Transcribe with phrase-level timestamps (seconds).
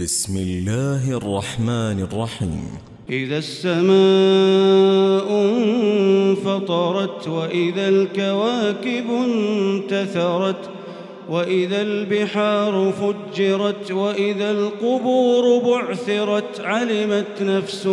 [0.00, 2.68] بسم الله الرحمن الرحيم.
[3.10, 3.92] إذا السماء
[5.44, 10.70] انفطرت وإذا الكواكب انتثرت
[11.30, 17.86] وإذا البحار فجرت وإذا القبور بعثرت علمت نفس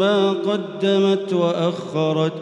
[0.00, 2.32] ما قدمت وأخرت.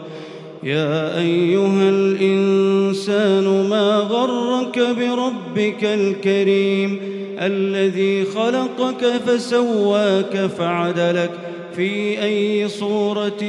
[0.63, 11.31] يا أيها الإنسان ما غرك بربك الكريم؟ الذي خلقك فسواك فعدلك
[11.75, 13.43] في أي صورة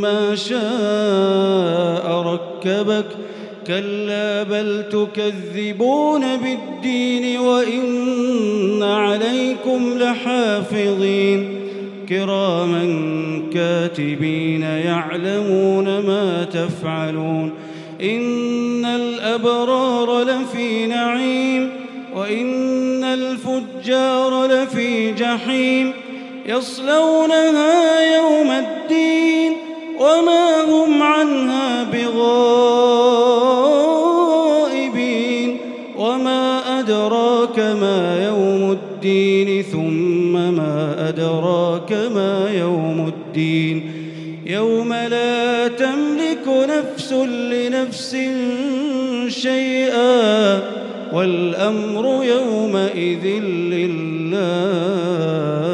[0.00, 3.06] ما شاء ركبك
[3.66, 11.58] كلا بل تكذبون بالدين وإن عليكم لحافظين
[12.08, 12.84] كراما
[13.54, 17.52] كاتبين يعلمون ما تفعلون
[18.02, 21.70] إن الأبرار لفي نعيم
[22.14, 22.87] وإن
[23.18, 25.92] الفجار لفي جحيم
[26.46, 29.52] يصلونها يوم الدين
[30.00, 32.38] وما هم عنها بغائبين
[35.98, 43.92] وما أدراك ما يوم الدين ثم ما أدراك ما يوم الدين
[44.46, 48.16] يوم لا تملك نفس لنفس
[49.28, 50.77] شيئا
[51.12, 53.26] والأمر يومئذ
[53.74, 55.67] لله.